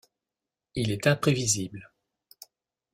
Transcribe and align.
Il 0.73 0.89
est 0.89 1.05
imprévisible. 1.05 1.91